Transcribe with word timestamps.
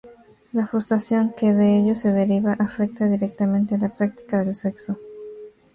La 0.51 0.65
frustración 0.65 1.31
que 1.37 1.53
de 1.53 1.77
ello 1.77 1.95
se 1.95 2.11
deriva 2.11 2.53
afecta 2.57 3.05
directamente 3.07 3.75
a 3.75 3.77
la 3.77 3.89
práctica 3.89 4.43
del 4.43 4.55
sexo. 4.55 4.97